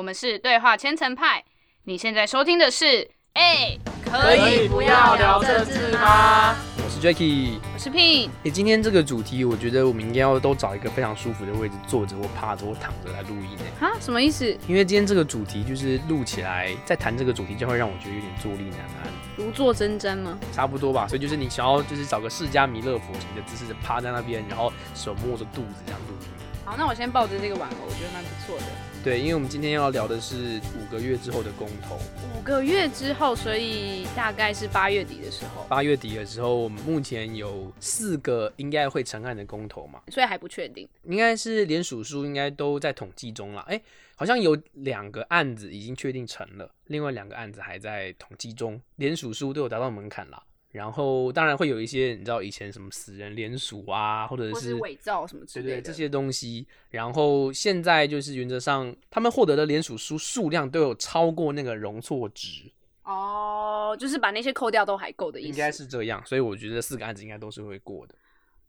[0.00, 1.44] 我们是对话千层派。
[1.84, 6.56] 你现在收听的是，哎、可以不要聊政治吗？
[6.78, 7.58] 我是 Jacky。
[7.74, 13.64] 我是 Pin，诶，今天这个主题，我觉得我们应该要都找一个非常舒服的位置，坐着或趴着或躺着来录音诶。
[13.78, 14.46] 哈，什么意思？
[14.66, 20.38] 因为今天这个主题就是录起来，在谈这个主题，就会让我觉得有点坐立难安，如坐针毡吗？
[20.50, 21.06] 差不多吧。
[21.06, 26.28] 所以就是你想要就是找个释迦弥勒佛型的姿势，趴在那边，然后手摸着肚子这样录音。
[26.64, 28.64] 好，那我先抱着这个玩偶，我觉得蛮不错的。
[29.02, 31.98] 对，因为我们今天要聊的是五个月之后的公投。
[32.38, 40.86] 五个月之后，所以大概是八月底的时候，八月底的时候，我们目前有四个应该会成案的公投嘛，所以还不确定。
[41.04, 43.62] 应该是连署书应该都在统计中了。
[43.62, 43.80] 哎、
[44.16, 50.42] 好像有两个案子已经确定成了，另外两个案子还在统计中，连署书都有达到门槛啦。
[50.72, 55.70] 然后当然会有一些你知道以前什么死人联署啊，或者是伪造什么之类的。
[55.72, 56.66] 对对这些东西。
[56.90, 62.70] 然后现在就是原则上他们获得的联署书数量都有超过那个容错值，
[63.04, 65.48] 哦，就是把那些扣掉都还够的意思。
[65.48, 68.14] 应该是这样，所以我觉得四个案子应该都是会过的。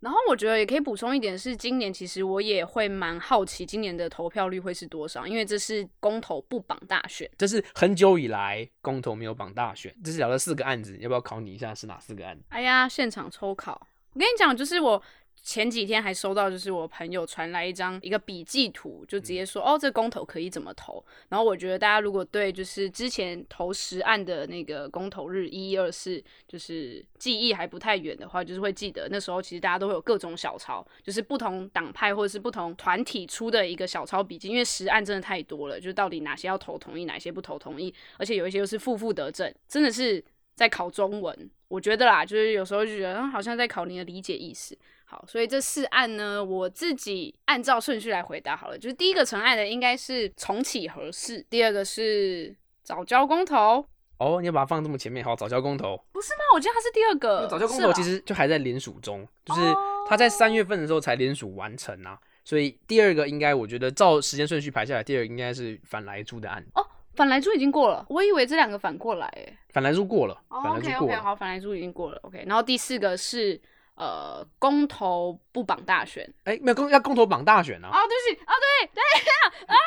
[0.01, 7.29] 然后我觉得也可以补充一点是，今年其实我也会蛮好奇今年的投票率会是多少，因为这是公投不绑大选。
[7.37, 12.43] 这是很久以来公投没有绑大选，这是聊了四个案子，要不要考你一下是哪四个案子？
[12.49, 13.87] 哎呀，现场抽考！
[14.13, 15.01] 我跟你讲，就是我
[15.43, 21.03] 前几天还收到，就是我朋友传来一张一个笔记图，就直接说、哦，这公投可以怎么投。
[21.29, 41.49] 然后我觉得大家如果对就是之前投十案的那个公投日一一二四，就是记忆还不太远的话，就是会记得那时候其实大家都会有各种小抄，就是不同党派或者是不同团体出的一个小抄笔记，因为十案真的太多了，就是到底哪些要投同意，哪些不投同意，而且有一些又是负负得正，真的是在考中文。
[41.67, 44.77] 我觉得啦，就是有时候就觉得，嗯，好像在考你的理解意识。
[45.11, 48.77] 好，所以这四案呢，我自己按照顺序来回答好了。
[48.77, 53.85] 就是第一个成案的应该是重启合适，第二个是早教公投，
[54.19, 56.01] 哦，你要把它放这么前面，好，早教公投。
[56.13, 56.39] 不是吗？
[56.55, 57.45] 我觉得它是第二个。
[57.47, 69.57] 早教公投其实就还在联署中，就是哦它在三月份的时候才联署完成啊，所以第二个应该我觉得照时间顺序排下来，第二个应该是反来猪的案哦，反来猪已经过了，我以为这两个反过来诶。
[69.71, 71.21] 反来猪过了，哦反来 OK 猪过 OK，了。
[71.21, 72.17] 好，反来猪已经过了。
[72.23, 73.59] OK，然后第四个是
[74.01, 76.27] 呃公投不绑大选。
[76.45, 79.77] 哎、没有公要公投绑大选啊哦，，对不起，哦对，对啊，啊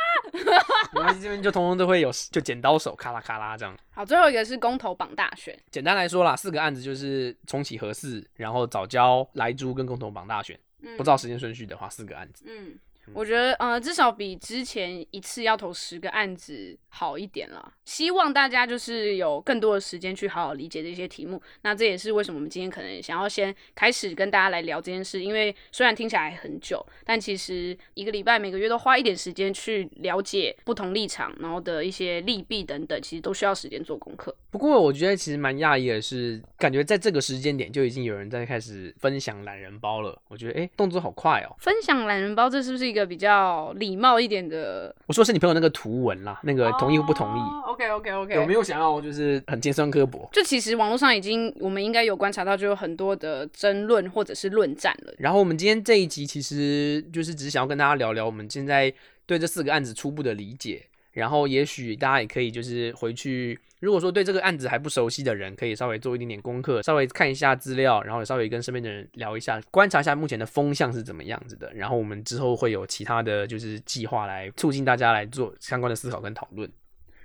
[0.95, 3.77] 然后，这边就通通都会有就剪刀手咔啦咔啦这样。
[3.93, 5.59] 好，最后一个是公投绑大选。
[5.71, 10.57] 简单来说啦，四个案子就是重启合适，然后早教、莱猪跟公投绑大选。
[10.87, 12.45] 嗯不照时间顺序的话，四个案子。
[12.47, 12.79] 嗯，
[13.13, 17.73] 我觉得呃，至少比之前一次要投十个案子好一点了。
[17.85, 21.41] 希望大家就是有更多的时间去好好理解这些题目。
[21.63, 34.35] 那这也是为什么我们今天可能想要先开始跟大家来聊这件事，因为虽然听起来很久，但其实一个礼拜每个月都花一点时间去了解不同立场，然后的一些利弊等等，其实都需要时间做功课。
[34.51, 40.19] 不过我觉得其实蛮讶异的是，感觉在这个时间点就已经有人在开始分享懒人包了。
[40.29, 41.55] 我觉得哎、诶动作好快哦。
[41.59, 44.95] 分享懒人包，这是不是一个比较礼貌一点的？
[45.07, 50.29] 我说是你朋友那个图文啦，那个同意或不同意，？OK OK OK，有没有想要就是很尖酸刻薄？
[50.33, 55.13] 就其实网络上已经，我们应该有观察到，就有很多的争论或者是论战了。
[55.19, 58.93] 然后我们今天这一集其实就是只是想要跟大家聊聊我们现在
[59.27, 71.73] 对这四个案子初步的理解，然后也许大家也可以就是回去，如果说对这个案子还不熟悉的人，可以稍微做一点点功课，稍微看一下资料，然后稍微跟身边的人聊一下，观察一下目前的风向是怎么样子的。
[71.73, 76.71] 然后我们之后会有其他的就是计划来促进大家来做相关的思考跟讨论。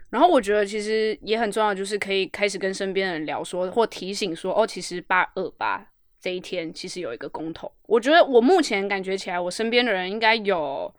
[0.10, 5.88] 然后我觉得其实也很重要，就是可以开始跟身边的人聊说，或提醒说，哦，其实八二八
[6.20, 7.72] 这一天其实有一个公投。
[7.88, 10.92] 我觉得我目前感觉起来，我身边的人应该有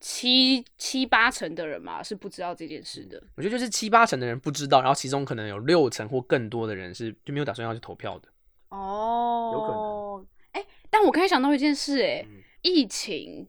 [0.00, 3.22] 七七八成的人嘛是不知道这件事的。
[3.36, 8.28] 我觉得就是七八成的人不知道，然后其中可能有六成或更多的人是就没有打算要去投票的。
[8.70, 10.26] 哦有可能。
[10.52, 13.46] 哎、但我刚才想到一件事、哎、嗯疫情，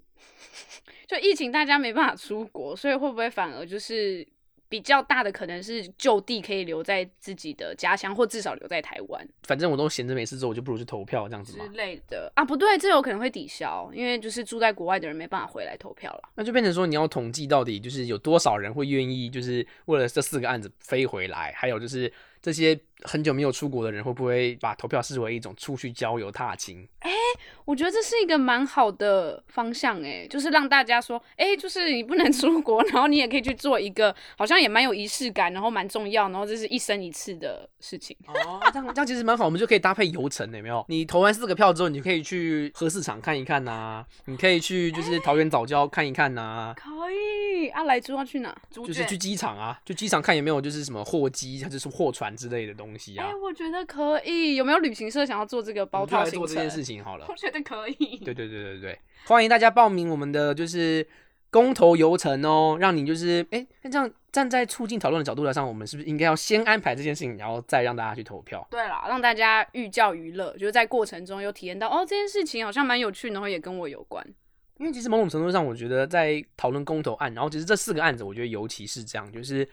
[1.07, 4.27] 就疫情大家没办法出国，所以会不会反而就是
[4.71, 11.59] 比较大的可能是就地可以留在自己的家乡，或至少留在台湾反正我都闲着没事做，我就不如去投票这样子之。
[11.73, 12.45] 类的啊？
[12.45, 16.29] 不对，这有可能会抵消，因为就是住在国外的人没办法回来投票了。
[16.35, 22.09] 那就变成说你要统计到底就是有多少人会愿意就是为了这四个案子飞回来，还有就是
[22.41, 26.87] 这些很久没有出国的人会不会把投票视为一种出去郊游踏青？
[26.99, 27.11] 哎
[27.63, 38.17] 我觉得这是一个蛮好的方向哎，就是让大家说，哎，就是你不能出国，然后你也可以去做一个好像也蛮有仪式感，然后蛮重要，然后这是一生一次的事情。
[38.27, 40.83] 哦，这样这样其实蛮好，我们就可以搭配游程，有没有？
[40.89, 46.73] 你投完四个票之后，你就可以去核市场看一看呐，你可以去就是桃园早教看一看呐。
[46.75, 48.53] 可以，阿来猪要去哪？
[48.71, 53.27] 就是去机场啊，去机场看有没有就是什么货机，或者是货船之类的东西啊。
[53.27, 54.55] 哎，我觉得可以。
[54.55, 56.39] 有没有旅行社想要做这个包套行程？
[56.39, 57.25] 做这件事情好了。
[57.29, 58.17] 我觉得可以。
[58.23, 61.05] 对对对对对，欢迎大家报名我们的就是
[61.49, 68.65] 公投游程哦，让你就是哎，那这样站在促进讨论的角度来上，我们是不是应该要先安排这件事情，然后再让大家去投票？
[68.71, 74.25] 对啦，让大家寓教于乐，就是在过程中有体验到哦，这件事情好像蛮有趣，然后也跟我有关。
[74.77, 79.67] 因为其实某种程度上，我觉得在讨论公投案，然后其实这四个案子，我觉得尤其是这样，就是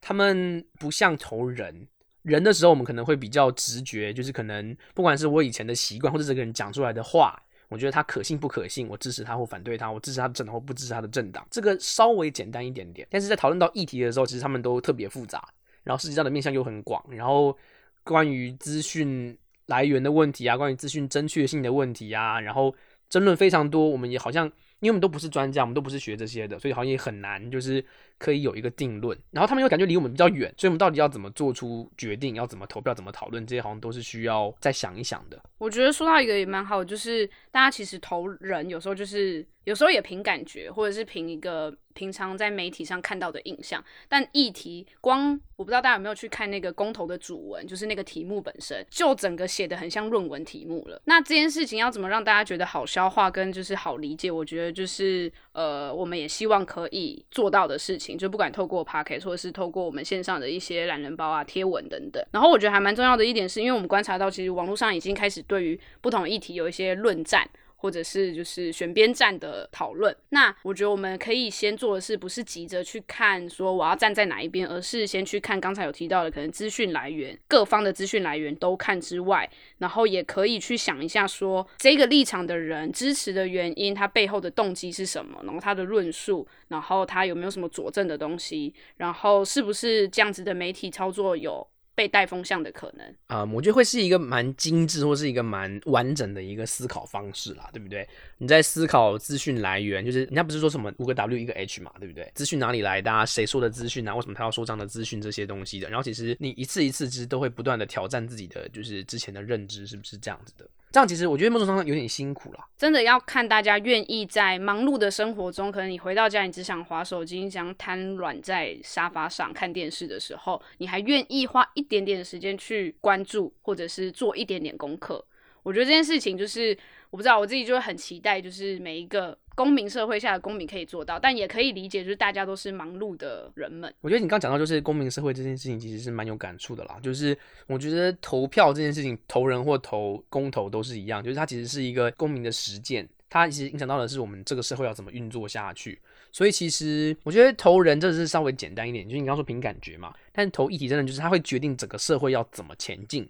[0.00, 1.86] 他们不像投人。
[2.24, 13.06] 人的时候，我们可能会比较直觉，就是可能不管是我以前的习惯，或者这个人讲出来的话，我觉得他可信不可信，我支持他或反对他，我支持他的政党或不支持他的政党，这个稍微简单一点点。
[13.10, 15.46] 但是在讨论到议题的时候，其实他们都特别复杂，
[15.82, 17.56] 然后实际上的面向又很广，然后
[18.02, 19.36] 关于资讯
[19.66, 22.74] 来源的问题啊，关于资讯正确性的问题啊，然后
[23.10, 24.50] 争论非常多，我们也好像。
[24.80, 27.82] 因为我们都不是专家，我们都不是学这些的，所以好像也很难，就是
[28.18, 29.18] 可以有一个定论。
[29.30, 35.40] 然后他们又感觉离我们比较远，所以我们到底要怎么做出决定，要怎么投票，怎么讨论，这些好像都是需要再想一想的。
[35.58, 39.46] 我觉得说到一个也蛮好，就是大家其实投人有时候就是。
[39.64, 43.82] 有时候也凭感觉，或者是凭一个平常在媒体上看到的印象。
[44.10, 51.00] 但议题光我不知道大家有没有去看那个公投的主文，就是那个题目本身就整个写的很像论文题目了。
[51.06, 54.30] 那这件事情要怎么让大家觉得好消化跟就是好理解？
[54.30, 62.22] 我觉得就是呃，我们也希望可以做到的事情，就不管透过 p o c k e t 或者是透过我们线上的一些懒人包啊、贴文等等。
[62.32, 67.48] 然后我觉得还蛮重要的一点是，因为我们观察到其实网络上已经开始对于不同议题有一些论战。
[67.84, 79.46] 或者是就是选边站的讨论，那我觉得我们可以先做的是，不是急着去看说我要站在哪一边，而是先去看刚才有提到的可能资讯来源，各方的资讯来源都看之外，
[79.76, 91.68] 然后也可以去想一下说这个立场的人支持的原因，他背后的动机是什么，然后他的论述，然后他有没有什么佐证的东西，然后是不是这样子的媒体操作有。
[91.94, 98.06] 被带风向的可能啊，我觉得会是一个蛮精致或是一个蛮完整的一个思考方式啦，对不对？
[98.38, 102.30] 你在思考资讯来源，就是人家不是说什么五个 W 一个 H 嘛，对不对？
[102.34, 103.10] 资讯哪里来的？
[103.10, 104.14] 啊谁说的资讯啊？
[104.14, 105.14] 为什么他要说这样的资讯？
[105.24, 110.68] 这些东西的，然后其实你一次一次其实都会不断的挑战自己的，就是之前的认知是不是这样子的？
[110.94, 125.24] 这样其实我觉得某种程度上有点辛苦了，真的要看大家愿意在忙碌的生活中，可能你回到家你只想划手机，想瘫软在沙发上看电视的时候，你还愿意花一点点的时间去关注，或者是做一点点功课。
[125.64, 126.78] 我觉得这件事情就是
[127.10, 129.36] 我不知道我自己就会很期待，就是每一个。
[129.54, 133.92] 公民社会下的公民可以做到，但也可以理解，就是大家都是忙碌的人们。
[134.00, 136.98] 我觉得你刚讲到就是公民社会这件事情，其实是蛮有感触的啦。
[137.02, 137.36] 就是
[137.66, 146.00] 我觉得投票这件事情，投人或投公投都是一样，就是它其实是一个公民的实践，它其实影响到的是我们这个社会要怎么运作下去。
[146.32, 153.28] 所以其实我觉得投人真的是稍微简单一点，就是你刚说凭感觉嘛，但投议题真的就是它会决定整个社会要怎么前进，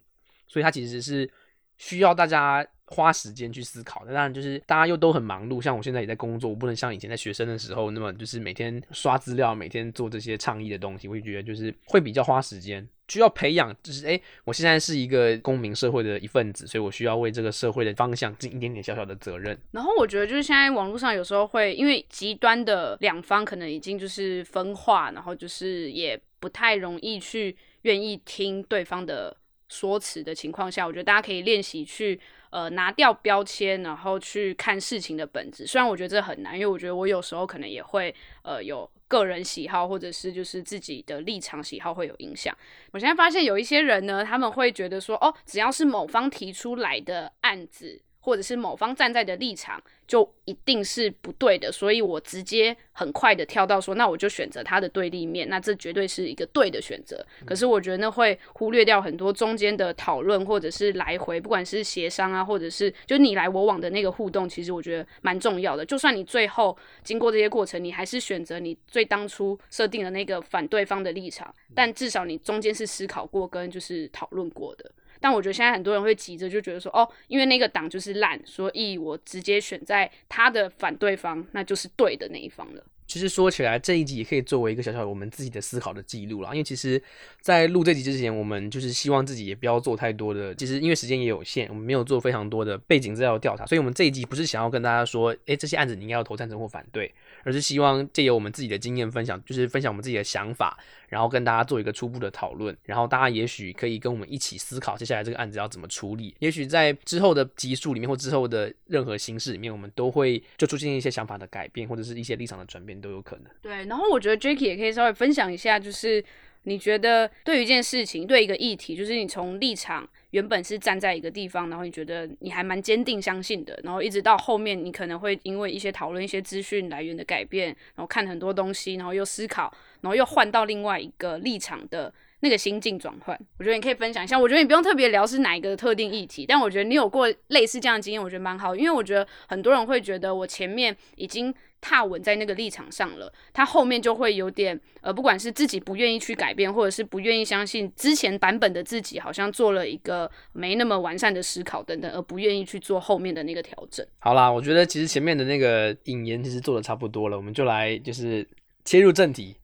[0.49, 1.31] 所以它其实是
[1.77, 2.67] 需要大家。
[2.87, 19.59] 花时间去思考，那当然就是大家又都很忙碌，像我现在也在工作，我不能像以前在学生的时候那么就是每天刷资料，每天做这些倡议的东西，我就觉得就是会比较花时间，需要培养，就是哎，我现在是一个公民社会的一份子，所以我需要为这个社会的方向尽一点点小小的责任。
[19.71, 29.35] 然后我觉得就是现在网络上有时候会因为极端的两方可能已经就是分化，然后就是也不太容易去愿意听对方的
[29.69, 32.21] 说辞的情况下，我觉得大家可以练习去。
[32.51, 35.67] 呃，拿掉标签，然后去看事情的本质。
[35.67, 42.57] 虽然我觉得这很难，因为我觉得我有时候可能也会呃有个人喜好，或者是就是自己的立场喜好会有影响。
[42.93, 48.01] 我现在发现有一些人呢，他们会觉得说，哦，只要是某方提出来的案子。
[48.25, 57.23] 或者是某方站在的立场就一定是不对的，所以我直接很快的跳到说，那我就选择他的对立面，那这绝对是一个对的选择。
[57.45, 65.85] 可是我觉得那会忽略掉很多中间的讨论，或者是来回，不管是协商啊，或者是就你来我往的那个互动，其实我觉得蛮重要的。
[65.85, 74.91] 就算你最后经过这些过程，你还是选择你最当初设定的那个反对方的立场，但至少你中间是思考过跟就是讨论过的。
[75.25, 82.85] 但我觉得现在很多人会急着就觉得说，哦，因为那个党就是烂，所以我直接选在他的反对方，那就是对的那一方了。
[83.15, 86.51] 其实说起来，这一集也可以作为一个小小我们自己的思考的记录啦。
[86.51, 87.01] 因为其实，
[87.41, 100.77] 在录这集之前，我们就是希望自己也不要做太多的，其实因为时间也有限，我们没有做非常多的背景资料调查，所以我们这一集不是想要跟大家说，诶，这些案子你应该要投赞成或反对，而是希望借由我们自己的经验分享，就是分享我们自己的想法，
[101.09, 106.35] 然后跟大家做一个初步的讨论，然后大家也许可以跟我们一起思考接下来这个案子要怎么处理。
[106.41, 113.45] 也许在之后的集数里面或之后的任何形式里面，我们都会就出现一些想法的改变，或者是一些立场的转变都有可能。
[113.61, 116.25] 对，然后我觉得 Jacky 也可以稍微分享一下，就是
[116.63, 129.71] 你觉得对于一件事情、对一个议题，就是你从立场原本是站在一个地方，然后你觉得你还蛮坚定相信的，然后一直到后面你可能会因为一些讨论、一些资讯来源的改变，然后看很多东西，然后又思考，
[130.01, 132.13] 然后又换到另外一个立场的。
[132.41, 134.39] 那个心境转换，我觉得你可以分享一下。
[134.39, 138.77] 我觉得你不用特别聊是哪一个特定议题，但我觉得你有过类似这样的经验，我觉得蛮好。
[138.77, 141.55] 因为我觉得很多人会觉得我前面已经
[141.85, 154.05] 踏稳在那个立场上了，他后面就会有点呃，不管是自己不愿意去改变，或者是不愿意相信之前版本的自己，好像做了一个没那么完善的思考等等，而不愿意去做后面的那个调整。
[154.19, 158.49] 好啦，我觉得其实前面的那个引言其实做的差不多了，我们就来就是
[158.87, 159.55] 切入正题。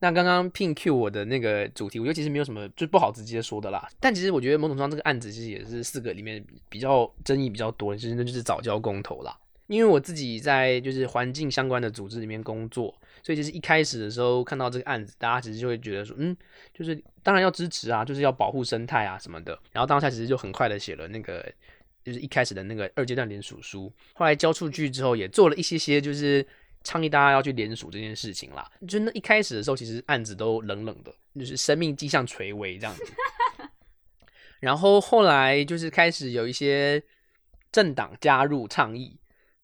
[0.00, 3.88] 那刚刚聘 Q 我的那个主题，我觉得其实没有什么就不好直接说的啦。
[3.98, 9.36] 但其实我觉得某种上这个案子其实也是四个里面比较争议比较多，其实那就是早教公投啦。
[9.68, 16.36] 因为我自己在就是环境相关的组织里面工作，所以其实一开始的时候看到这个案子，大家其实就会觉得说，嗯，
[16.74, 19.56] 就是当然要支持啊，就是要保护生态啊什么的。
[19.72, 21.44] 然后当下其实就很快的写了那个
[22.04, 26.46] 就是一开始的那个二阶段联署书，后来交出去之后也做了一些些就是。
[26.84, 33.04] 倡议大家要去联署这件事情啦，就那一开始的时候，其实案子都冷冷的，就是生命迹象垂危这样子。
[34.60, 37.02] 然后后来就是开始有一些
[37.72, 39.18] 政党加入倡议，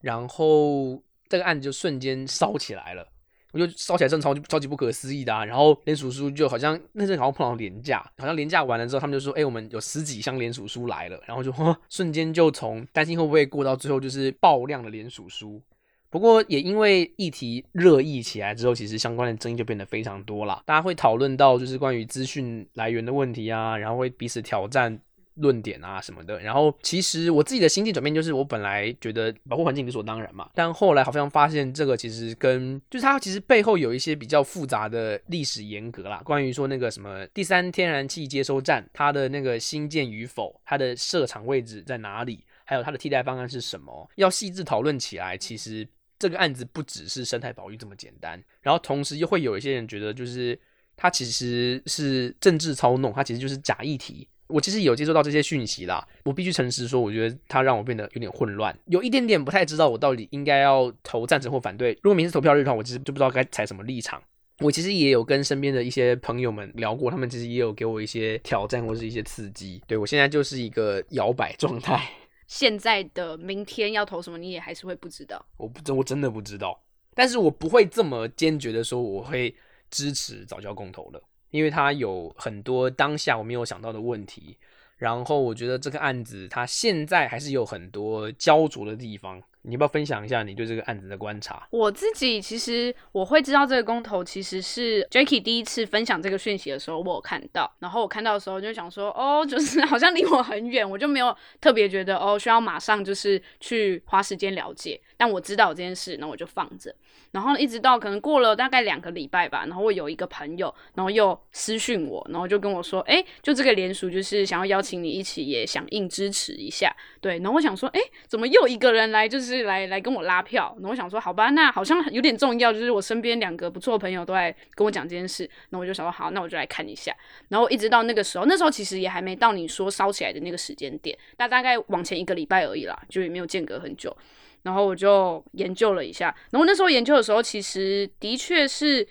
[0.05, 3.09] 然后这个案子就瞬间烧起来了。
[3.53, 5.45] 我就烧起来真的超级超级不可思议的啊！
[5.45, 11.55] 然后联署书就好像那阵好像碰到廉价，好像廉价完了之后，他们就说：“哎，我们有十几箱联署书来了。”然后就
[11.89, 15.63] 瞬间就从担心会不会过到最后就是爆量的联署书。
[16.11, 20.61] 不过也因为议题热议起来之后，其实相关的争议就变得非常多了。
[20.67, 25.01] 大家会讨论到就是关于资讯来源的问题啊，然后会彼此挑战
[25.35, 26.41] 论点啊什么的。
[26.41, 36.23] 然后其实我自己的心境转变就是，我本来觉得保护环境理所当然嘛，但后来好像发现这个其实跟就是它其实背后有一些比较复杂的历史严格啦。
[36.25, 45.87] 关于说那个什么第三天然气接收站，它的那个新建与否，它的设厂位置在哪里，还有它的替代方案是什么，要细致讨论起来，其实。
[46.17, 50.59] 这个案子不只是生态保育这么简单，然后同时又会有一些人觉得，就是
[50.97, 54.27] 它其实是政治操弄，它其实就是假议题。
[54.47, 61.93] 我其实有接收到这些讯息啦，我必须诚实说，我觉得它让我变得有点混乱，有一点点不太知道我到底应该要投赞成或反对。
[62.03, 64.23] 如果明天投票日的话，我其实就不知道该采什么立场。
[64.61, 69.83] 我其实也有跟身边的一些朋友们聊过，他们其实也有给我一些挑战或是一些刺激。
[69.87, 72.01] 对我现在就是一个摇摆状态。
[72.47, 75.45] 现在的明天要投什么，你也还是会不知道。
[75.57, 76.81] 我不真我真的不知道，
[77.15, 79.53] 但是我不会这么坚决的说我会
[79.91, 81.21] 支持早教公投了，
[81.55, 84.57] 因为他有很多当下我没有想到的问题。
[84.97, 89.41] 然后我觉得这个案子他现在还是有很多焦灼的地方。
[89.67, 91.67] 你要不要分享一下你对这个案子的观察？
[91.71, 97.75] 我自己其实我会知道这个公投其实是 Jacky 第一次分享这个讯息的时候，我有看到。
[97.79, 105.01] 然后我看到的时候就想说，哦，就是好像离我很远，我就没有特别觉得哦需要马上就是去花时间了解。
[105.17, 106.95] 但我知道这件事，那我就放着。
[107.31, 116.95] 然后一直到可能过了大概两个礼拜吧，然后我有一个朋友，然后又私讯我，然后就跟我说，哎，就这个联署就是想要邀请你一起也响应支持一下。
[117.21, 120.75] 对，然后我想说，哎，怎么又一个人来，就是来来跟我拉票？
[120.79, 125.49] 然后我想说，好吧，那好像有点重要，就是我身边两个不错的朋友都在跟我讲这件事。
[125.71, 127.15] 那我就想说，好，那我就来看一下。
[127.49, 134.15] 然后一直到那个时候，那时候其实也还没到你说烧起来的那个时间点，那大概往前一个礼拜而已啦，就也没有间隔很久。
[134.63, 139.07] 然后我就研究了一下，然后那时候研究的时候，其实的确是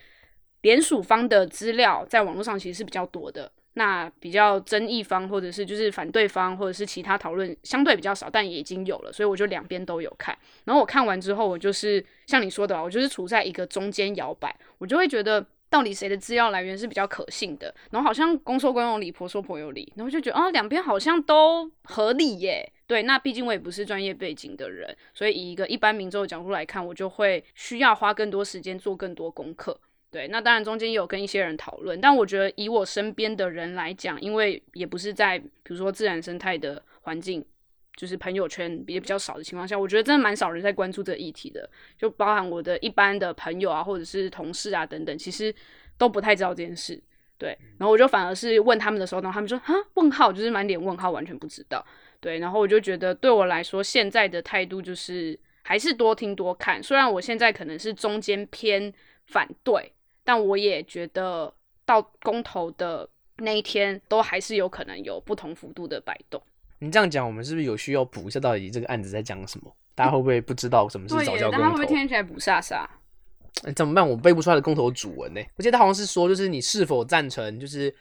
[0.62, 10.38] 联署方的资料在网络上其实是比较多的，那比较争议方或者是就是反对方或者是其他讨论相对比较少，但也已经有了，所以我就两边都有看。
[10.66, 15.46] 然后我看完之后，我就是像你说的，我就是处在一个中间摇摆，我就会觉得。
[15.74, 17.74] 到底谁的资料来源是比较可信的？
[17.90, 22.72] 然后好像公说公有理，婆说婆有理，然后就觉得哦，两边好像都合理耶。
[22.86, 29.76] 对，那毕竟我也不是专业背景的人，所以以一个一般民众的角度来看，我就会需要花更多时间做更多功课。
[30.14, 37.44] 对，那当然中间也有跟一些人讨论，但我觉得以我身边的人来讲，因为也不是在比如说自然生态的环境
[37.96, 41.68] 就是朋友圈也比较少的情况下，我觉得真的蛮少人在关注这个议题的，
[41.98, 45.52] 就包含我的一般的朋友啊，或者是同事啊等等，其实
[45.98, 47.02] 都不太知道这件事。
[47.40, 51.84] 对，然后我就反而是问他们的时候，然后他们说啊，问号，就是满脸问号，完全不知道。
[52.20, 56.82] 对，然后我就觉得对我来说，现在的态度就是还是多听多看。
[56.82, 58.94] 虽然我现在可能是中间偏
[59.26, 59.92] 反对，
[60.24, 61.54] 但我也觉得
[61.86, 66.42] 到公投的那一天，都还是有可能有不同幅度的摆动。
[66.80, 69.76] 你这样讲，我们是不是有需要补一下到底这个案子在讲什么？
[69.96, 71.64] 大家会不会不知道什么是早教公投？
[71.64, 72.86] 他会不会听起来不飒飒？
[73.76, 74.08] 怎么办？
[74.08, 75.42] 我背不出来的公投主文呢？
[75.56, 77.94] 我记得他好像是说，就是你是否赞成，就是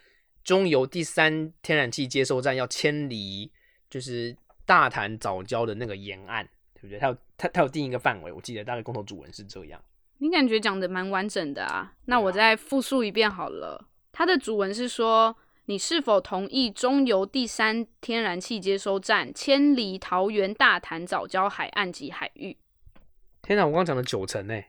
[0.42, 3.52] 中油第三天然气接收站要迁离，
[3.90, 6.98] 就是大潭早教的那个沿岸，对不对？
[6.98, 9.80] 他有他他有定一个范围，我记得大概公投主文是这样。
[10.22, 11.94] 你感觉讲的蛮完整的啊？
[12.04, 13.88] 那我再复述一遍好了。
[14.12, 22.56] 它的主文是说，你是否同意中油第三天然气接收站迁离桃园大潭早礁海岸及海域？
[23.42, 24.62] 天哪，我刚刚讲了九成呢。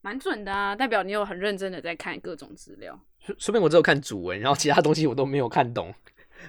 [0.00, 2.96] 蛮准的啊，代表你有很认真的在看各种资料。
[3.18, 5.92] 说说明我只有看主文，然后其他东西我都没有看懂。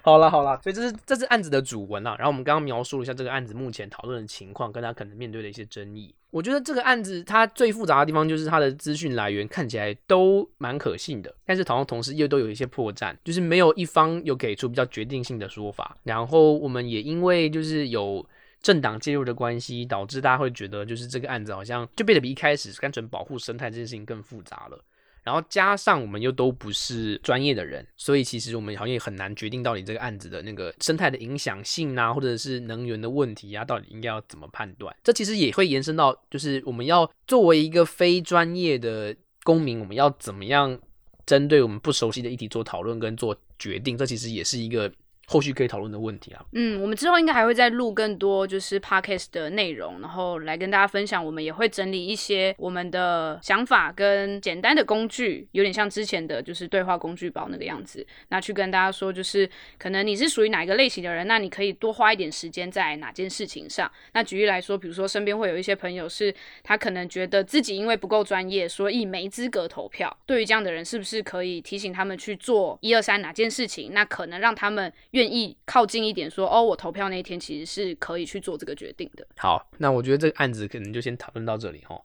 [0.04, 2.16] 好了好了，所以这是这是案子的主文啊。
[2.20, 6.14] 然后我们刚刚描述了一下这个案子目前讨论的情况，跟他可能面对的一些争议。
[6.32, 15.96] 我觉得这个案子它最复杂的地方就是它的资讯来源看起来都蛮可信的，但是好像同时又都有一些破绽，就是没有一方有给出比较决定性的说法。
[16.04, 18.26] 然后我们也因为就是有。
[18.64, 24.80] 政党介入的关系，导致大家会觉得，就是这个案子好像就变得比一开始单纯保护生态这件事情更复杂了。
[25.24, 34.96] 然后加上我们又都不是专业的人，所以其实我们好像也很难决定到底这个案子的那个生态的影响性啊，或者是能源的问题啊，到底应该要怎么判断？
[35.04, 40.80] 这其实也会延伸到，就是我们要作为一个非专业的公民，我们要怎么样
[41.26, 43.98] 针对我们不熟悉的议题做讨论跟做决定？
[43.98, 44.92] 这其实也是一个。
[45.28, 51.24] 后续可以讨论的问题啊，嗯，我们之后应该还会再录更多就是 podcast 的内容，然后来跟大家分享。
[51.24, 58.06] 我们也会整理一些我们的想法跟简单的工具，有点像之前的就是对话工具包那个样子。
[58.30, 63.90] 那去跟大家说，就是可能你是属于哪一个类型的人，那你可以多花一点时间在哪件事情上。
[64.14, 70.18] 那举例来说，比如说身边会有一些朋友是，他可能觉得自己因为不够专业，所以没资格投票。
[70.26, 73.94] 对于这样的人，是不是可以提醒他们去做一二三哪件事情？
[73.94, 79.28] 那可能让他们愿愿意靠近一点，说哦，我投票那一天其实是可以去做这个决定的。
[79.38, 81.96] 好，那我觉得这个案子可能就先讨论到这里哈。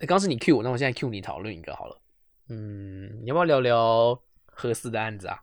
[0.00, 2.00] 刚刚是你 Q 我，那我现在 Q 你讨论一个好了。
[2.48, 5.38] 嗯，你要不要聊聊合适的案子啊？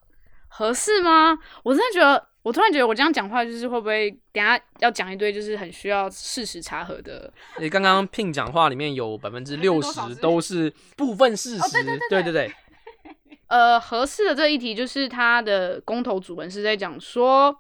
[0.50, 1.38] 合适吗？
[1.64, 7.32] 我真的觉得，我突然觉得我这样讲话，就是会不会等下要讲一堆，就是很需要事实查核的。
[7.60, 12.54] 你刚刚聘讲话里面有百分之六十 都是部分事实，对对对。
[13.52, 17.54] 呃，合适的这一题就是他的公投主文是在讲说，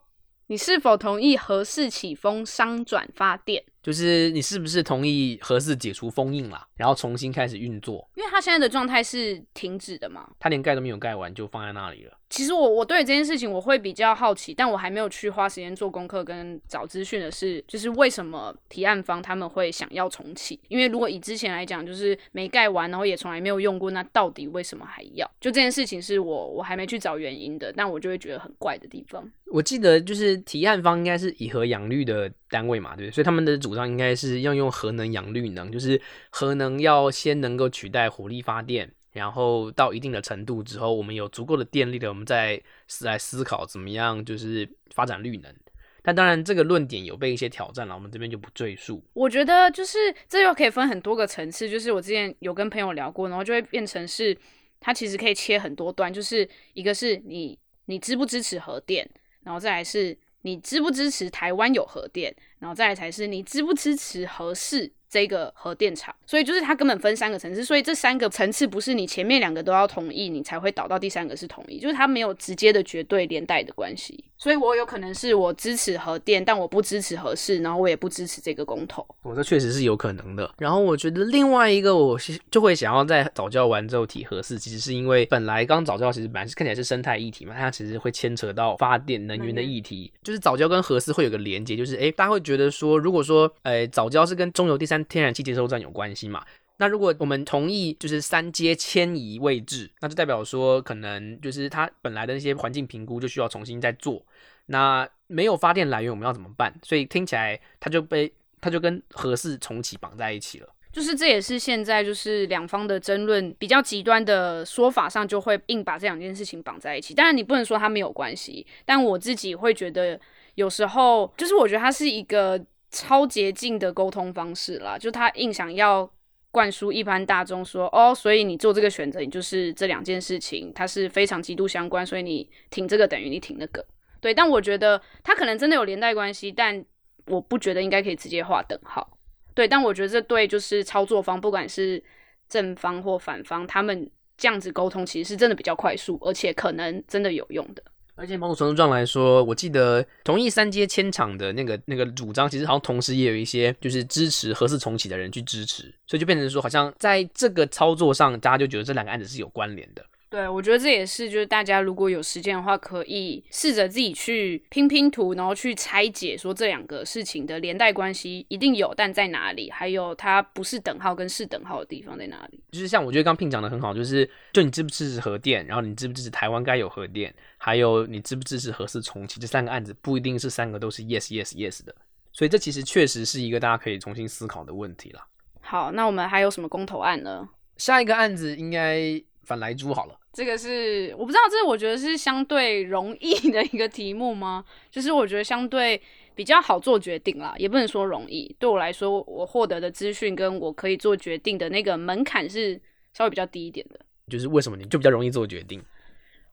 [0.47, 3.65] 你是否同意合适起风商转发电？
[3.82, 8.08] 就是你是不是同意合适解除封印啦，然后重新开始运作？
[8.15, 12.17] 因为它现在的状态是停止的嘛，它连盖都没有盖完就放在那里了。
[12.30, 20.58] 其实我我对这件事情我会比较好奇，但我还没有去花时间做功课跟找资讯的是，就是为什么提案方他们会想要重启？
[20.70, 25.30] 因为如果以之前来讲，就是没盖完，然后也从来没有用过，那到底为什么还要？
[25.41, 29.30] 就这件事情是我我还没去找原因的，但我就会觉得很怪的地方。
[29.48, 33.12] 我记得就是提案方应该是以和养绿的单位嘛，对不对？
[33.12, 38.92] 所以他们的主张应该是要用核能养绿能，就是核能要先能够取代火力发电。
[39.14, 42.62] 然后到一定的程度之后，我们有足够的电力了，我们再
[43.02, 45.54] 来思考怎么样就是发展绿能。
[46.02, 49.04] 但当然，这个论点有被一些挑战了，我们这边就不赘述。
[49.14, 49.98] 我觉得就是
[50.30, 54.36] 这又可以分很多个层次，就是我之前有跟朋友聊过，然后就会变成是
[54.80, 59.08] 它其实可以切很多段，就是一个是你你支不支持核电，
[59.44, 64.91] 然后再来是你支不支持台湾有核电，然后再来才是你支不支持核适。
[65.12, 74.23] 这个核电厂，所以就是它根本分三个层次，所以这三个层次不是你前面两个都要同意，你才会导到第三个是同意，就是它没有直接的绝对连带的关系。
[74.41, 79.06] 所以我有可能是我支持核电，但我不支持核试，然后我也不支持这个公投。
[79.21, 80.51] 我这确实是有可能的。
[80.58, 82.17] 然后我觉得另外一个，我
[82.49, 96.43] 就会想要在早教完之后提核试，其实是因为本来刚早教其实本来是看起来是生态议题嘛，它其实会牵扯到发电能源的议题，就是早教跟核试会有个连接，就是哎，大家会觉得说，如果说哎早教是跟中油第三天然气接收站有关系嘛？
[96.82, 104.26] 那如果我们同意就是三阶迁移位置，那就代表说可能就是它本来的那些环境评估就需要重新再做。
[104.65, 106.74] 那没有发电来源，我们要怎么办？
[106.82, 110.67] 所以听起来它就被它就跟核适重启绑在一起了。
[110.91, 117.13] 就是这也是现在就是两方的争论比较极端的说法上，就会硬把这两件事情绑在一起。
[117.13, 120.20] 当然你不能说它没有关系，但我自己会觉得
[120.56, 126.12] 有时候就是我觉得它是一个超捷径的沟通方式啦，就他硬想要
[126.52, 133.86] 灌输一般大众说，哦，所以你做这个选择，你就是这两件事情，它是非常极度相关，所以你挺这个等于你挺那个。
[134.20, 136.86] 对，但我觉得它可能真的有连带关系，但
[137.26, 139.18] 我不觉得应该可以直接画等号。
[139.54, 142.04] 对，但我觉得这对就是操作方，不管是
[142.48, 147.84] 正方或反方，他们这样子沟通其实是真的比较快速，而且可能真的有用的。
[148.22, 160.06] 而且某种程度上来说，我记得同意三阶迁场的那个那个主张，其实好像同时也有一些就是支持核四重启的人去支持，所以就变成说，好像在这个操作上，大家就觉得这两个案子是有关联的。
[160.32, 169.70] 对，我觉得这也是，就是大家如果有时间的话，可以试着自己去拼拼图，然后去拆解，说这两个事情的连带关系一定有，但在哪里？
[169.70, 172.63] 还有它不是等号跟是等号的地方在哪里？
[172.72, 181.94] 就是像我觉得刚聘讲的很好，就是就你支不支持核电，然后你支不支持台湾该有核电，还有你支不支持核四重启，这三个案子不一定是三个都是 yes yes yes 的，
[182.32, 185.20] 所以这其实确实是一个大家可以重新思考的问题了。
[185.60, 187.50] 好，那我们还有什么公投案呢？
[187.76, 190.17] 下一个案子应该反来猪好了。
[190.34, 194.63] 这个是我不知道，这我觉得是相对容易的一个题目吗？
[194.89, 196.01] 就是我觉得相对
[196.34, 198.56] 比较好做决定啦，也不能说容易。
[198.58, 202.82] 对我来说，我获得的资讯跟我可以做决定的那个门槛是
[203.13, 203.99] 稍微比较低一点的。
[204.30, 205.84] 就是为什么你就比较容易做决定？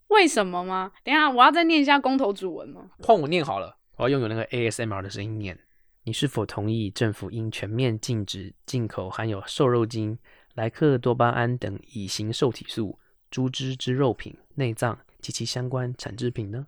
[0.08, 0.90] 为什么吗？
[1.04, 2.90] 等下我要再念一下公投主文吗？
[2.98, 5.56] 换我念好了，我要拥有那个 ASMR 的声音念。
[6.02, 10.18] 你是否同意政府应全面禁止进口含有瘦肉精、
[10.58, 12.98] 莱克多巴胺等乙型受体素？
[13.30, 16.66] 猪只之肉品、内脏及其相关产制品呢？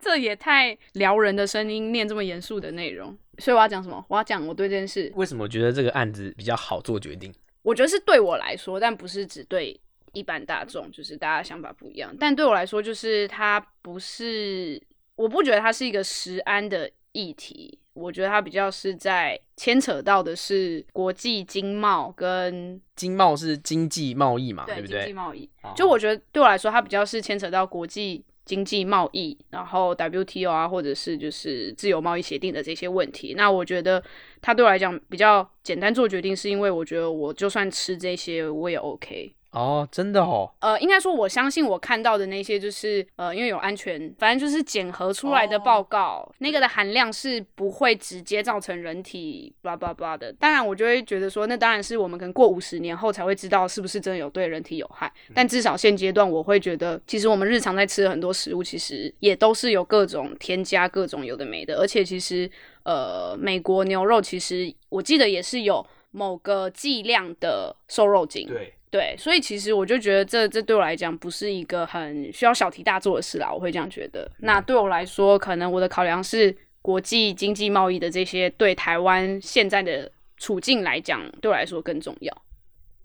[0.00, 3.14] 这也太撩人的声音，念这么严肃的内容。
[3.38, 4.02] 所以我要讲什么？
[4.08, 7.30] 我要讲我对这件事为什么觉得这个案子比较好做决定？
[7.60, 9.78] 我觉得是对我来说，但不是只对
[10.14, 12.16] 一般大众，就是大家想法不一样。
[12.18, 14.80] 但对我来说，就是它不是，
[15.16, 17.78] 我不觉得它是一个食安的议题。
[17.96, 25.00] 我觉得它比较是在牵扯到的是国际经贸跟经贸是经济贸易嘛，对不对？
[25.00, 33.34] 经济贸易，就我觉得对我来说，它比较是牵扯到国际经济贸易，然后 WTO 啊，或者是就是自由贸易协定的这些问题。
[33.34, 34.02] 那我觉得
[34.40, 39.32] 它对我来讲比较简单做决定，是因为我觉得我就算吃这些我也 OK。
[39.56, 40.52] 哦，真的哦。
[40.60, 50.30] 呃，应该说，我相信我看到的那些，就是呃，因为有安全，反正就是检核出来的报告，那个的含量是不会直接造成人体叭叭叭的。
[50.34, 55.10] 当然，我就会觉得说，那当然是我们可能过五十年后才会知道是不是真的有对人体有害。
[55.32, 61.76] 但至少现阶段，我会觉得，其实我们日常在吃的很多食物，其实也都是有各种添加，各种有的没的。
[61.76, 62.50] 而且，其实
[62.82, 68.46] 呃，美国牛肉其实我记得也是有某个剂量的瘦肉精。
[68.46, 68.74] 对。
[68.88, 74.30] 对，所以其实我就觉得这这对我来讲不是一个很需要小题大做的事啦，我会这样觉得。
[74.38, 82.32] 那对我来说，可能我的考量是国际经济贸易的这些对台湾现在的处境来讲，对我来说更重要。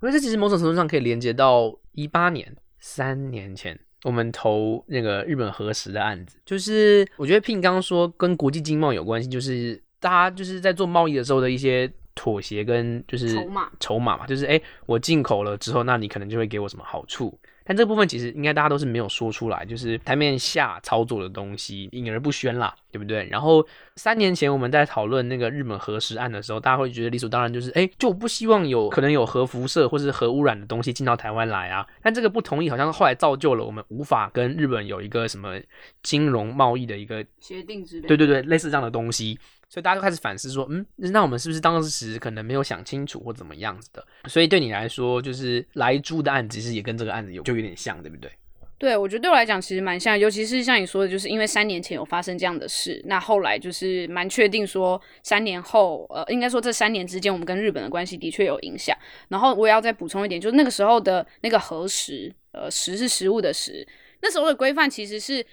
[0.02, 11.92] 因为这其实某种程度上可以连接到一八年三年前我们投那个日本核实的案子，就是我觉得 Pin 刚刚说跟国际经贸有关系，就是大家就是在做贸易的时候的一些。
[12.22, 17.36] 妥协跟就是筹码，筹码嘛，就是哎，我进口了之后，那你可能就会给我什么好处？
[17.64, 23.28] 但这部分其实应该大家都是没有说出来，就是台面下操作的东西，隐而不宣啦，对不对？
[23.32, 31.88] 然后三年前我们在讨论那个日本核实案的时候，大家会觉得理所当然，就是哎，就不希望有可能有核辐射或是核污染的东西进到台湾来啊。
[32.04, 35.60] 但这个不同意，好像后来造就了我们无法跟日本有一个什么
[36.04, 38.08] 金融贸易的一个协定之类。
[38.08, 39.40] 对对对，类似这样的东西。
[39.72, 44.06] 所以大家就开始反思说，嗯，那我们是不是当时可能没有想清楚或怎么样子的？
[44.28, 48.30] 所以对你来说，就是来猪的案子其实也跟这个案子有就有点像，对不对？
[48.78, 58.94] 对，我觉得对我来讲其实蛮像，尤其是像你说的，就是因为三年前有发生这样的事，那后来就是蛮确定说三年后，呃，应该说这三年之间我们跟日本的关系的确有影响。
[59.30, 63.88] 然后我也要再补充一点，就是那个时候的那个核实，呃，实是食物的实，
[64.22, 65.46] 那时候的规范其实是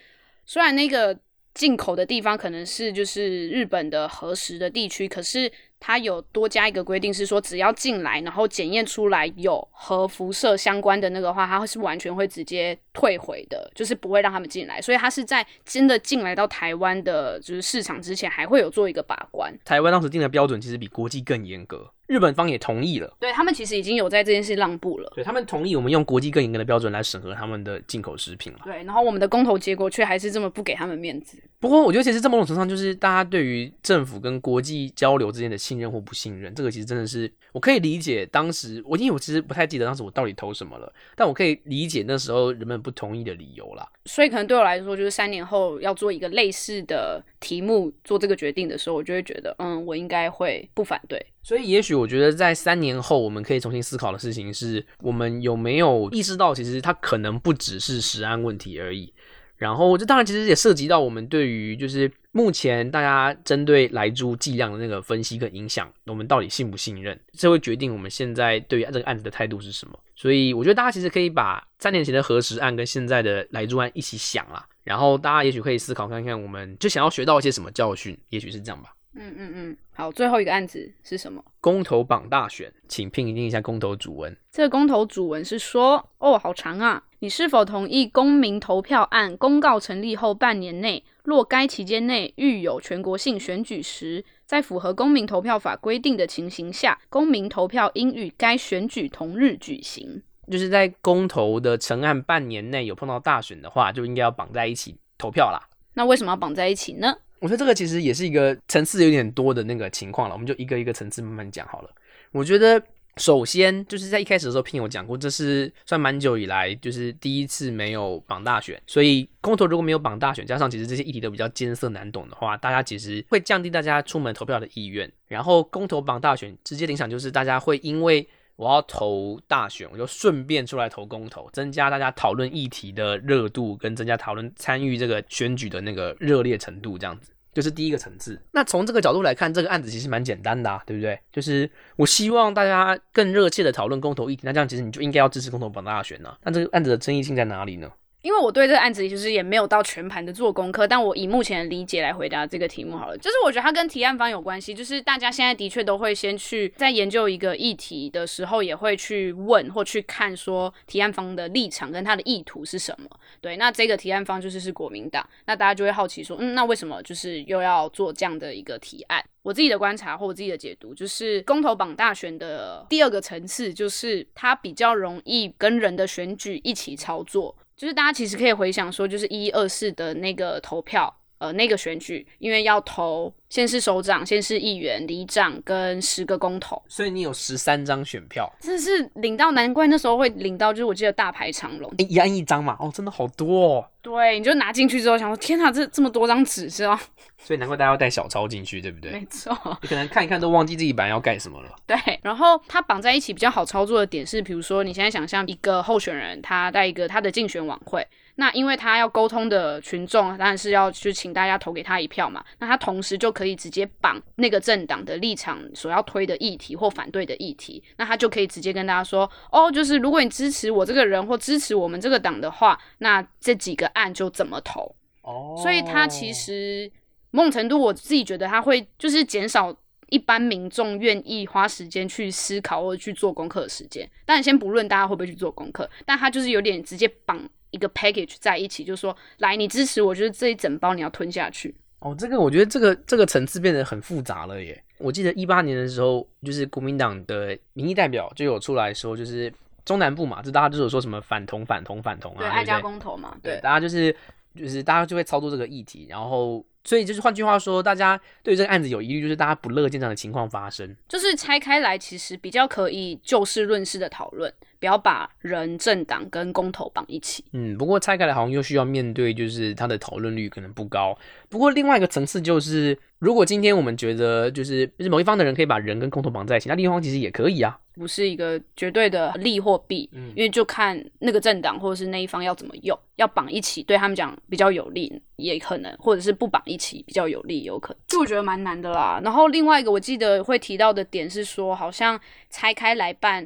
[0.45, 1.17] 虽然那个。
[1.59, 14.81] 进口的地方可能是就是日本的核实的地区，可是它有多加一个规定，是说只要进来，然后检验出来有核辐射相关的那个话，它会是完全会直接退回的，就是不会让他们进来。
[14.81, 19.53] 所以它是在真的进来到台湾的，就是市场之前，还会有做一个把关。
[19.65, 21.91] 台湾当时定的标准其实比国际更严格。
[22.09, 25.13] 日本方也同意了，对他们其实已经有在这件事让步了。
[25.15, 28.61] 对他们同意我们用国际更严格的标准来审核他们的进口食品了。
[28.65, 31.39] 对，然后我们的公投结果却还是这么不给他们面子。
[31.61, 38.25] 不过我觉得其实这某种程度上就是大家对于政府跟国际交流之间的信任或不信任，这个其实真的是我可以理解。
[38.25, 43.87] 当时我因为我其实不太记得当时我到底投什么了，但我可以理解那时候人们不同意的理由啦。
[44.07, 51.23] 所以可能对我来说，就是三年后要做一个类似的题目做这个决定的时候，我就会觉得，嗯，我应该会不反对。
[51.43, 59.13] 所以也许我觉得在三年后，我们可以重新思考的事情是，我们有没有意识到，其实它可能不只是食安问题而已。
[59.57, 69.99] 然后这当然其实也涉及到我们对于就是目前大家针对来猪剂量的那个分析跟影响，我们到底信不信任，这会决定我们现在对于这个案子的态度是什么。
[70.15, 78.91] 所以我觉得大家其实可以把三年前的核实案跟现在的来猪案一起想啦，然后大家也许可以思考看看，我们就想要学到一些什么教训，也许是这样吧。
[79.19, 81.45] 嗯嗯嗯，好，最后一个案子是什么？
[81.61, 84.37] 公投榜大选，请拼一下公投主文。
[84.51, 87.05] 这个公投主文是说，哦，好长啊。
[87.21, 100.23] 你是否同意公民投票案公告成立后半年内，若该期间内遇有全国性选举时，在符合公民投票法规定的情形下，公民投票应与该选举同日举行？
[100.49, 105.59] 就是在公投的成案半年内有碰到大选的话，就应该要绑在一起投票啦。
[105.95, 107.19] 那为什么要绑在一起呢？
[107.41, 111.91] 我觉得这个其实也是一个层次有点多的那个情况了，我们就一个一个层次慢慢讲好了。
[112.33, 112.83] 我觉得
[113.17, 125.11] 首先就是在一开始的时候，聘有讲过，这是算蛮久以来就是第一次没有绑大选，所以公投如果没有绑大选，加上其实这些议题都比较艰涩难懂的话，大家其实会降低大家出门投票的意愿。
[125.27, 128.29] 然后公投绑大选直接影响就是大家会因为。
[128.59, 138.37] 我要投大选，我就顺便出来投公投，增加大家讨论议题的热度，跟增加讨论参与这个选举的那个热烈程度，这样子就是第一个层次。
[138.51, 141.17] 那从这个角度来看，这个案子其实蛮简单的，啊对不对？
[141.31, 146.37] 就是我希望大家更热切的讨论公投议题，那这样其实你就应该要支持公投榜大选呢。
[146.43, 147.89] 那这个案子的争议性在哪里呢？
[148.23, 153.17] 因为我对这个案子其实也没有到全盘的做功课，但我以目前的理解来回答这个题目好了。
[153.17, 163.09] 就是我觉得它跟提案方有关系，就是大家现在的确都会先去在研究一个议题的时候，也会去问或去看说提案方的立场跟他的意图是什么。
[163.41, 169.25] 对，那这个提案方就是是国民党，那大家就会好奇说，嗯，那为什么就是又要做这样的一个提案？
[169.43, 177.57] 我自己的观察或我自己的解读，就是公投榜大选的第二个层次，就是它比较容易跟人的选举一起操作。
[177.79, 193.89] 就是大家其实可以回想说，就是一二四的那个投票，呃，那个选举，因为要投先是首长、先是议员、里长跟十个公投，所以你有十三张选票，真是领到，难怪那时候会领到，就是我记得大排长龙，一案一张嘛，哦，真的好多哦。
[194.01, 197.01] 对，你就拿进去之后想说，天哪，这这么多张纸是吧？
[197.39, 199.13] 所以难怪大家要带小抄进去，对不对？
[199.13, 201.71] 没错，你可能看一看都忘记自己本来要干什么了。
[201.87, 208.07] 对，然后它绑在一起比较好操作的点是，比如说你现在想象一个候选人，他带一个他的竞选晚会，
[208.39, 224.95] 那因为他要沟通的群众当然是要去请大家投给他一票嘛，那他同时就可以直接绑那个政党的立场所要推的议题或反对的议题，那他就可以直接跟大家说，哦，就是如果你支持我这个人或支持我们这个党的话，那这几个案就怎么投。
[225.23, 226.91] 哦，所以他其实。
[227.31, 229.77] 某种程度，我自己觉得他会就是减少
[230.09, 234.11] 一般民众愿意花时间去思考或者去做功课的时间。
[234.25, 237.39] 但先不论大家会不会去做功课，但他就是有点直接绑
[237.71, 241.75] 一个 package 在一起，就是说，来，你支持我，就是这一整包你要吞下去。
[242.01, 244.83] 哦，这个我觉得这个这个层次变得很复杂了耶。
[244.99, 249.53] 我记得一八年的时候，就是国民党的民意代表就有出来说，就是
[249.85, 254.15] 中南部嘛，就大家就有说什么反同、反同、反同啊，对，爱家公投嘛，对，大家就是
[254.55, 256.65] 就是大家就会操作这个议题，然后。
[256.85, 260.97] 所以就是换句话说，大家对这个案子有疑虑，就是大家不乐见这样的情况发生。
[261.07, 267.45] 就是拆开来，其实比较可以就事论事的讨论，不要把人、政党跟公投绑一起。
[267.53, 271.17] 嗯，不过拆开来好像又需要面对，就是它的讨论率可能不高。
[271.49, 277.79] 不过另外一个层次就是，如果今天我们觉得就是就是某一方的人可以把人跟公投绑在一起，那另一方其实也可以啊。
[277.95, 288.01] 不是一个绝对的利或弊，因为就看那个政党或者是那一方要怎么用，要绑一起对他们讲比较有利，也可能，或者是不绑一起比较有利，有可能。
[288.07, 289.21] 就我觉得蛮难的啦。
[289.25, 293.45] 然后另外一个我记得会提到的点是说，好像拆开来办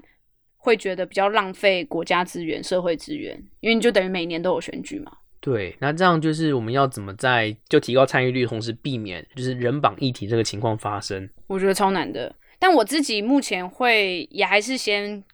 [0.64, 5.10] 会觉得比较浪费国家资源、社会资源，因为你就等于每年都有选举嘛。
[5.40, 11.28] 对，那这样就是我们要怎么在就提高参与率，同时避免就是人榜议题这个情况发生？
[11.48, 12.32] 我觉得超难的。
[12.60, 15.24] 但我自己目前会也还是先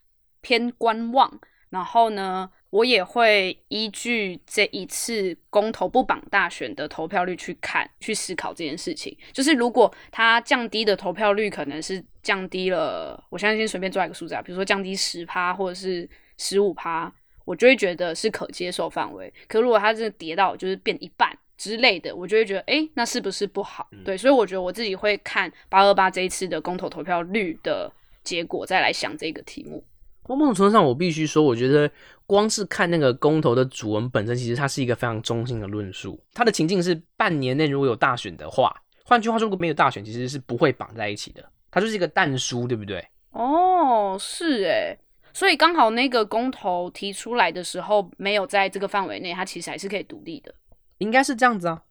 [0.40, 1.30] 偏观望，
[1.68, 9.16] 然后呢，我也会依据这一次公投不绑大选的投票率去看，去思考这件事情。
[9.32, 17.12] 就是如果它降低的投票率可能是降低了，我相信随便抓一个数字啊，比如说降低十趴或者是十五趴，
[17.44, 19.32] 我就会觉得是可接受范围。
[19.46, 23.88] 可如果它真的跌到就是变一半，之类的，我就会觉得，哎，那是不是不好？
[24.04, 27.90] 对，所以我觉得我自己会看八二八这一次的公投投票率的
[28.22, 29.82] 结果，再来想这个题目。
[30.28, 31.90] 某种程度上，我必须说，我觉得
[32.28, 36.22] 光是看那个公投的主文本身，其实它是一个非常中性的论述。
[36.34, 38.70] 它的情境是半年内如果有大选的话，
[39.02, 41.42] 换句话说，如果没有大选，其实是不会绑在一起的。
[41.70, 43.02] 它就是一个淡书，对不对？
[43.30, 44.98] 哦，是诶。
[45.32, 50.54] 所以刚好那个公投提出来的时候，没有在这个范围内，它其实还是可以独立的。
[50.98, 51.82] 应该是这样子啊。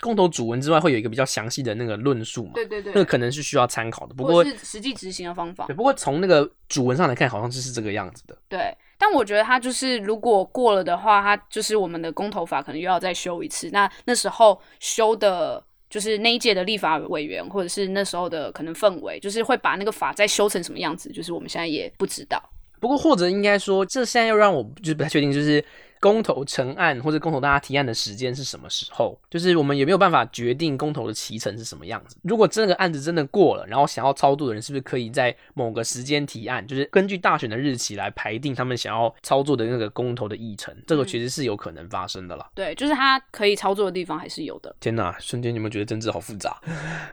[0.00, 2.50] 公投主文之外，会有一个比较详细的那个论述嘛？
[2.54, 4.14] 对对对，那个可能是需要参考的。
[4.14, 5.66] 不过是实际执行的方法。
[5.66, 8.36] 对，不过从那个主文上来看，好像就是这个样子的。
[8.48, 8.76] 对，
[9.06, 13.68] 但我觉得他就是如果过了的话，他就是我们的公投法可能又要再修一次。
[13.70, 22.42] 那那时候修的，就是那一届的立法委员，或者是那时候的可能氛围，就是会把那个法再修成什么样子，就是我们现在也不知道。
[22.80, 25.62] 不过或者应该说，这现在又让我就是不太确定，就是。
[26.04, 29.18] 公投成案或者公投大家提案的时间是什么时候？
[29.30, 32.14] 就是我们有没有办法决定公投的期程是什么样子？
[32.20, 36.66] 如果这个案子真的过了，然后想要操作的人是不是可以在某个时间提案？
[36.66, 42.46] 就是根据大选的日期来排定他们想要操作的那个公投的议程，这个其实是有可能发生的啦。
[42.54, 44.76] 对，就是他可以操作的地方还是有的。
[44.80, 46.60] 天哪，瞬间你们觉得政治好复杂？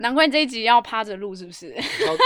[0.01, 1.73] 难怪这一集要趴着录，是不是？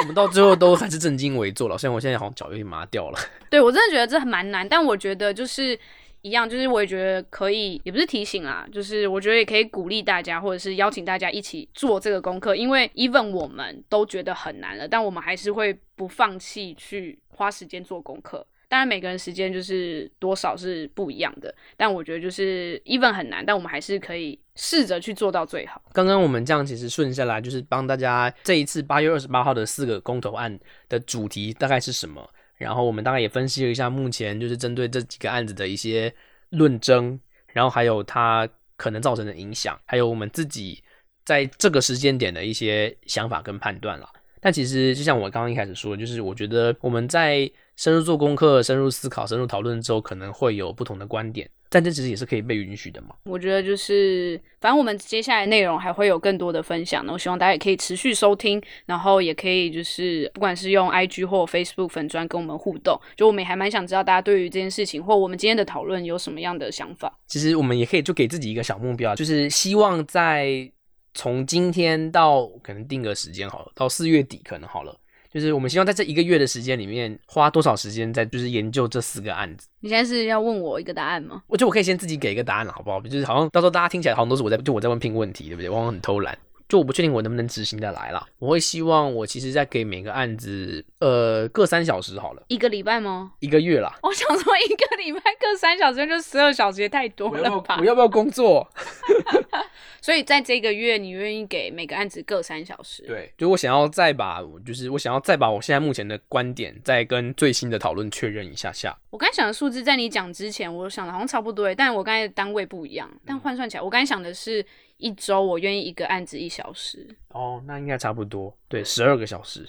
[0.01, 3.19] 我们 到最后都还是正襟危坐了，虽然我现在好像脚有点麻掉了。
[3.51, 5.79] 对我真的觉得这蛮难，但我觉得就是。
[6.25, 12.55] 一样，就是我也觉得可以，也不是提醒啊，就是我觉得也可以鼓励大家，或者是邀请大家一起做这个功课。
[12.55, 18.43] 因为 even 我们都觉得很难了，但我们还是会不放弃去花时间做功课。
[18.67, 25.79] 当然，每个人时间就是多少是不一样的，但我觉得就是 even 很难，但我们还是可以试着去做到最好。
[25.93, 30.59] 刚刚我们这样其实顺下来，就是帮大家这一次八月二十八号的四个公投案
[30.89, 32.27] 的主题大概是什么。
[32.57, 36.13] 然后我们大概也分析了一下目前就是针对这几个案子的一些
[36.49, 40.83] 论争，然后还有它可能造成的影响，还有我们自己
[41.23, 44.09] 在这个时间点的一些想法跟判断了。
[44.39, 51.49] 但其实就像我刚刚一开始说，就是我觉得我们在深入做功课、深入思考、深入讨论之后，可能会有不同的观点。
[51.75, 53.09] 但这其实也是可以被允许的嘛？
[53.25, 67.13] 我觉得就是，反正我们接下来内容还会有更多的分享，那我希望大家也可以持续收听，然后也可以就是，不管是用 IG 或 Facebook 粉砖跟我们互动，就我们也还蛮想知道大家对于这件事情或我们今天的讨论有什么样的想法。
[67.27, 70.71] 其实我们也可以就给自己一个小目标，就是希望在
[71.13, 74.97] 从今天到可能定个时间好了，到四月底可能好了。
[75.35, 79.67] 就是我们希望在这一个月的时间里面花多少时间在就是研究这四个案子。
[79.81, 81.43] 你现在是要问我一个答案吗？
[81.47, 83.01] 我觉得我可以先自己给一个答案了，好不好？
[83.01, 85.67] 就是好像到时候大家听起来好像都是我在就我在问拼问题，对不对？
[85.67, 86.37] 往往很偷懒。
[86.69, 88.25] 就我不确定我能不能执行的来了。
[88.39, 92.43] 我会希望我其实在给每个案子呃各三小时好了。
[92.47, 93.33] 一个礼拜吗？
[93.39, 93.95] 一个月啦。
[94.01, 97.77] 我想说一个礼拜各三小时就十二小时也太多了吧？
[97.79, 98.67] 我要不要工作？
[100.01, 103.03] 所以在这个月，你愿意给每个案子各三小时？
[103.03, 108.95] 对，就我想要再把，就是我想要再把我现在目前的观点，再跟最新的讨论确认一下下。
[109.11, 114.63] 我刚才想的数字，在你讲之前，我想的好像差不多，但我刚才单位不一样，但换算起来，我刚才想的是
[114.97, 117.07] 一周，我愿意一个案子一小时。
[117.29, 119.67] 哦，那应该差不多，对，十二个小时。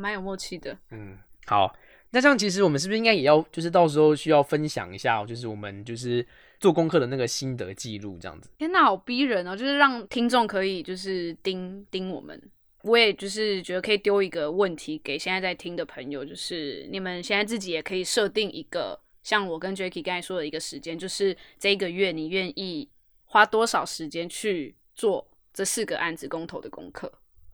[0.00, 0.76] 哦，蛮有默契的。
[0.90, 1.76] 嗯，好，
[2.10, 6.26] 那这样其实我们是不是应该也要，就是到时候需要分享一下，就是我们就是。
[6.60, 9.56] 做功课的那个心得记录，这样子，天哪，好逼人哦！
[9.56, 12.38] 就是让听众可以就是盯盯我们，
[12.82, 22.86] 我也就是觉得可以丢一个问题给现在在听的朋友，就是你们现在自己也可以设定一个，像我跟 Jacky 刚才说的一个时间，就是这一个月你愿意
[23.24, 27.10] 花多少时间去做这四个案子公投的功课？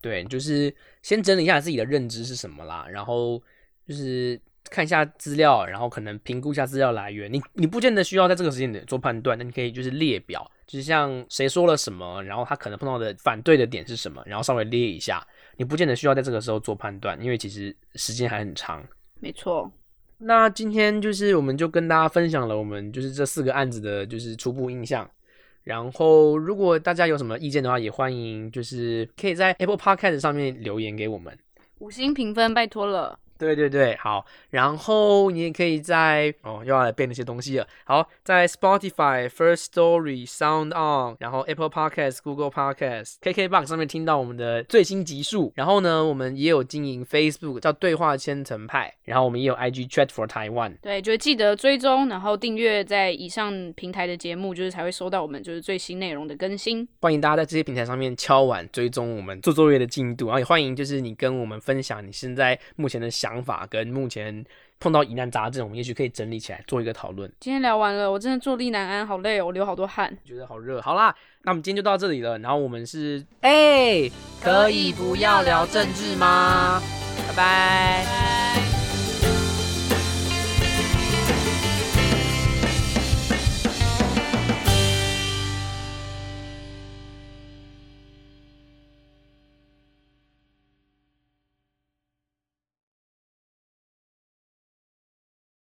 [0.09, 3.43] 对，就是先整理一下自己的认知是什么啦，然后
[3.89, 4.41] 就是。
[4.69, 7.33] 看一下资料，然后可能评估一下资料来源。
[7.33, 15.25] 你你不见得需要在这个时间点做判断，那你可以就是列表，就是像谁说了什么，然后他可能碰到的反对的点是什么，然后稍微列一下。
[15.57, 18.85] 你不见得需要在这个时候做判断，因为其实时间还很长。
[19.21, 19.71] 没错。
[20.19, 25.09] 那今天就是我们就跟大家分享了我们就是这四个案子的就是初步印象。
[25.67, 31.37] 然后如果大家有什么意见的话，也欢迎就是可以在 Apple Podcast 上面留言给我们，
[31.81, 33.19] 五星评分，拜托了。
[33.39, 37.67] 对对对，好，然后你也可以在哦，又要来背那些东西了。
[37.85, 45.53] 好，在 Spotify、First Story、Sound On，然后 Apple Podcast、Google Podcast、KKBox 上面听到我们的最新集数。
[45.55, 50.79] 然后呢，我们也有经营 Facebook 叫对话千层派，然后我们也有 IG Chat for Taiwan。
[50.81, 56.89] 对，就记得追踪，然后订阅在以上平台的节目，就是才会收到我们就是最新内容的更新。
[57.03, 63.26] 欢迎大家在这些平台上面敲碗追踪我们做作业的进度，然后也欢迎就是你跟我们分享你现在目前的想。
[63.27, 64.45] 想法跟目前
[64.79, 67.29] 碰到疑难杂症，我们也许可以整理起来做一个讨论。
[67.41, 70.17] 今天聊完了，我真的坐立难安，好累哦，我流好多汗。
[70.25, 70.81] 觉得好热。
[70.81, 71.13] 好啦，
[71.43, 72.39] 那我们今天就到这里了。
[72.39, 74.09] 然后我们是哎、
[74.41, 76.81] 可以不要聊政治吗？
[77.27, 78.46] 拜拜。